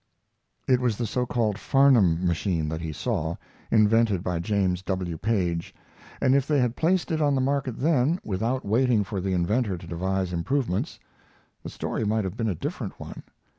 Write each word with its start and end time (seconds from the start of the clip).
It 0.67 0.79
was 0.79 0.97
the 0.97 1.05
so 1.05 1.27
called 1.27 1.59
Farnham 1.59 2.25
machine 2.25 2.67
that 2.69 2.81
he 2.81 2.91
saw, 2.91 3.35
invented 3.69 4.23
by 4.23 4.39
James 4.39 4.81
W. 4.81 5.15
Paige, 5.15 5.75
and 6.19 6.33
if 6.33 6.47
they 6.47 6.57
had 6.59 6.75
placed 6.75 7.11
it 7.11 7.21
on 7.21 7.35
the 7.35 7.39
market 7.39 7.77
then, 7.77 8.19
without 8.23 8.65
waiting 8.65 9.03
for 9.03 9.21
the 9.21 9.33
inventor 9.33 9.77
to 9.77 9.85
devise 9.85 10.33
improvements, 10.33 10.97
the 11.61 11.69
story 11.69 12.03
might 12.03 12.23
have 12.23 12.35
been 12.35 12.49
a 12.49 12.55
different 12.55 12.99
one. 12.99 13.21